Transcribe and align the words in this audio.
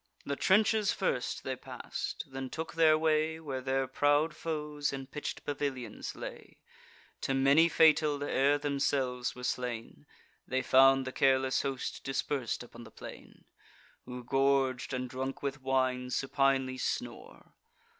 The 0.25 0.35
trenches 0.35 0.91
first 0.91 1.43
they 1.43 1.55
pass'd; 1.55 2.23
then 2.25 2.49
took 2.49 2.73
their 2.73 2.97
way 2.97 3.39
Where 3.39 3.61
their 3.61 3.87
proud 3.87 4.35
foes 4.35 4.91
in 4.91 5.05
pitch'd 5.05 5.45
pavilions 5.45 6.15
lay; 6.15 6.57
To 7.21 7.35
many 7.35 7.69
fatal, 7.69 8.23
ere 8.23 8.57
themselves 8.57 9.35
were 9.35 9.43
slain. 9.43 10.07
They 10.47 10.63
found 10.63 11.05
the 11.05 11.11
careless 11.11 11.61
host 11.61 12.03
dispers'd 12.03 12.63
upon 12.63 12.83
the 12.83 12.89
plain, 12.89 13.45
Who, 14.05 14.23
gorg'd, 14.23 14.91
and 14.91 15.07
drunk 15.07 15.43
with 15.43 15.61
wine, 15.61 16.09
supinely 16.09 16.79
snore. 16.79 17.53